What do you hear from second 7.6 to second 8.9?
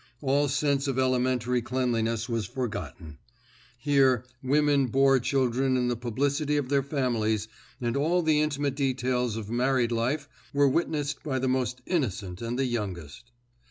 and all the intimate